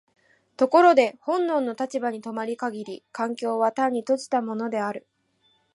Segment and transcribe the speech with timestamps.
[0.57, 5.05] ところで本能の立場に止まる限り環境は単に閉じたものである。